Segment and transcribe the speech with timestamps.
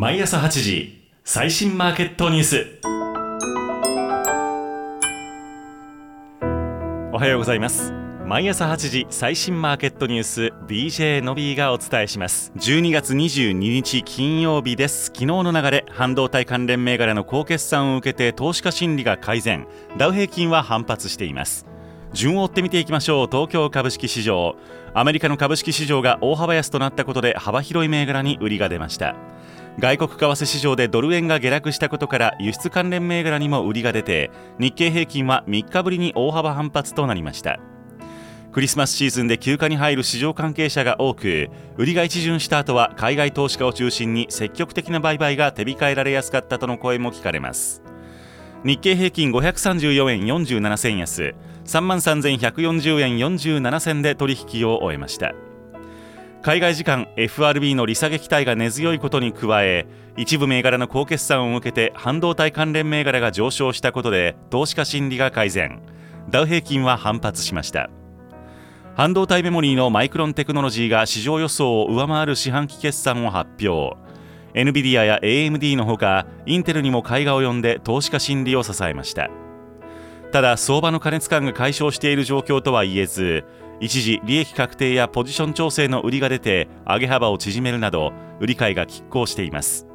[0.00, 2.66] 毎朝8時最新マーケットニュース。
[7.12, 7.92] おはようございます。
[8.24, 12.50] 毎朝8時最新マーケットニュース DJ のびーがお伝えします。
[12.56, 15.08] 12月22日金曜日です。
[15.08, 19.66] 昨日の流れ半導体関連銘柄の高決算を受けて投資家心理が改善。
[19.98, 21.66] ダウ平均は反発しています。
[22.14, 23.28] 順を追って見ていきましょう。
[23.30, 24.56] 東京株式市場。
[24.94, 29.14] アメリカの株式市場が大幅安となったことで幅広い銘柄に売りが出ました。
[29.78, 37.60] 外国為替市場でドル円が下落したことから輸出関連銘柄にも売りが出て日経平均は3日ぶりに大幅反発となりました。
[38.52, 47.82] クリスマスシーズンで休暇に入る市場関係者が多く売りが一巡した後は海外投資家を中心に積極的な売買が手控えられやすかったとの声も聞かれます。
[48.64, 51.34] 日経平均534円47銭安
[51.64, 55.32] 3万3140円47銭で取引を終えました。
[56.42, 59.86] 海外時間 FRB の利下げ期待が根強いことに加え
[60.16, 65.82] 一部銘柄の高決算を受けて半導体関連銘柄が上昇したことで投資家心理が改善。
[66.30, 67.90] ダウ平均は反発しました。
[68.94, 73.96] 半導体メモリーのマイクロンテクノロジーが市場予想を上回る四半期決算を発表。
[74.54, 79.30] NVIDIA や AMD のほかインテルにも買いが及んで投資家心理を支えました。
[80.32, 83.44] ただ相場の過熱感が解消している状況とは言えず
[83.80, 89.86] 一時利益確定やポジション調整の売りが出て上げ幅を縮めるなど売り買いが拮抗しています。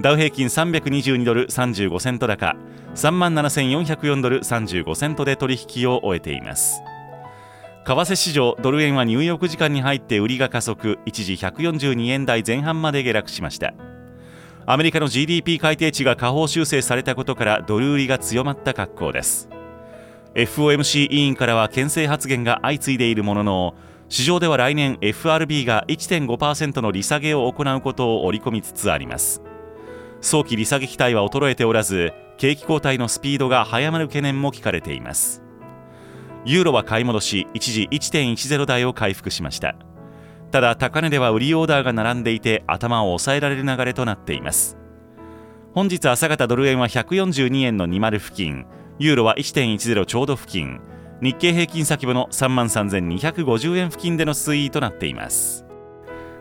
[0.00, 2.56] ダウ平均322ドル35セント高
[2.94, 6.80] 3万7404ドル35セントで取引を終えています。
[7.84, 13.74] 為替市場ドル円はニューヨーク時間に入って売りが加速一時142円台前半まで下落しました。
[14.70, 19.48] アメリカの GDP 改定値が下方修正されたことからドル売りが強まった格好です。
[20.36, 23.74] FOMC 委員からは牽制発言が相次いでいるものの
[24.08, 29.42] 市場では来年 FRB が1.5%の利下げを行うことを織り込みつつあります。
[30.20, 35.42] 早期利下げ期待は衰えておらず景気後退のスピードが早まる懸念も聞かれています。
[36.44, 39.74] ユーロは買い戻し一時1.10台を回復しました。
[40.50, 44.76] ただ高値では売りオーダーが並んでいて頭を抑えられる流れとなっています。
[45.72, 48.66] 本日朝方ドル円は142円の20付近
[48.98, 50.80] ユーロは1.10ちょうど付近
[51.22, 55.64] 日経平均先物3万3250円付近での推移となっています。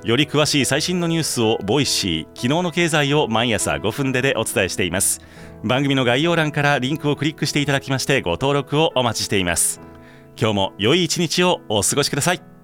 [0.03, 5.21] より詳しい最新のニュースを Voicy 昨日の経済を毎朝5分ででお伝えしています。
[5.63, 9.81] 番組の概要欄からリンクをクリックしていただきましてご登録をお待ちしています。
[10.39, 12.58] 今日も良い一日をお過ごしください。